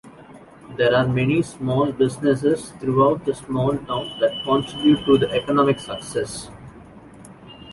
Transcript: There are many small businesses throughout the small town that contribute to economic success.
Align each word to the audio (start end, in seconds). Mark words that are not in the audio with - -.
There 0.77 0.95
are 0.95 1.07
many 1.07 1.43
small 1.43 1.91
businesses 1.91 2.71
throughout 2.79 3.23
the 3.23 3.35
small 3.35 3.77
town 3.77 4.09
that 4.19 4.41
contribute 4.47 5.05
to 5.05 5.29
economic 5.29 5.79
success. 5.79 6.49